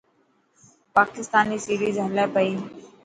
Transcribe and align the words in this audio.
پاڪستان 0.95 1.45
ري 1.51 1.57
سيريز 1.65 1.95
هلي 2.05 2.25
پئي. 2.33 2.51